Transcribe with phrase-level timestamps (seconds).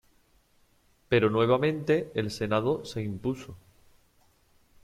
[1.09, 3.55] Pero nuevamente, el senado se impuso.